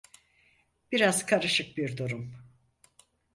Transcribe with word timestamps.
Biraz 0.91 1.25
karışık 1.25 1.77
bir 1.77 1.97
durum. 1.97 2.33